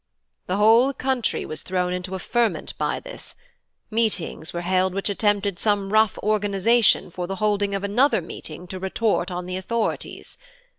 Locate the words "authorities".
9.57-10.39